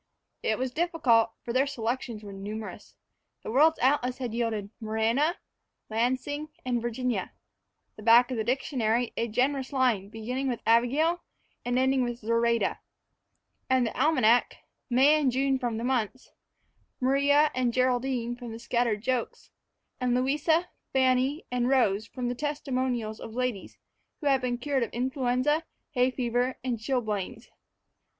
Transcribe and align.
It 0.41 0.57
was 0.57 0.71
difficult, 0.71 1.29
for 1.43 1.53
their 1.53 1.67
selections 1.67 2.23
were 2.23 2.33
numerous. 2.33 2.95
The 3.43 3.51
world's 3.51 3.77
atlas 3.77 4.17
had 4.17 4.33
yielded 4.33 4.71
Morena, 4.79 5.37
Lansing, 5.91 6.49
and 6.65 6.81
Virginia; 6.81 7.33
the 7.97 8.01
back 8.01 8.31
of 8.31 8.37
the 8.37 8.43
dictionary, 8.43 9.13
a 9.15 9.27
generous 9.27 9.71
line 9.71 10.09
beginning 10.09 10.47
with 10.47 10.59
Abigail 10.65 11.21
and 11.63 11.77
ending 11.77 12.03
with 12.03 12.17
Zoraida; 12.17 12.79
and 13.69 13.85
the 13.85 13.95
almanac, 13.95 14.57
May 14.89 15.21
and 15.21 15.31
June 15.31 15.59
from 15.59 15.77
the 15.77 15.83
months, 15.83 16.31
Maria 16.99 17.51
and 17.53 17.71
Geraldine 17.71 18.35
from 18.35 18.53
the 18.53 18.57
scattered 18.57 19.03
jokes, 19.03 19.51
and 19.99 20.15
Louisa, 20.15 20.69
Fanny, 20.93 21.45
and 21.51 21.69
Rose 21.69 22.07
from 22.07 22.27
the 22.27 22.33
testimonials 22.33 23.19
of 23.19 23.35
ladies 23.35 23.77
who 24.19 24.25
had 24.25 24.41
been 24.41 24.57
cured 24.57 24.81
of 24.81 24.89
influenza, 24.93 25.63
hay 25.91 26.09
fever, 26.09 26.57
and 26.63 26.79
chilblains. 26.79 27.49